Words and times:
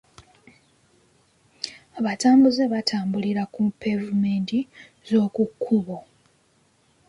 Abatambuze 1.99 2.63
batambulira 2.73 3.43
ku 3.53 3.61
pevumenti 3.81 4.59
z'oku 5.07 5.43
kkubo. 5.51 5.97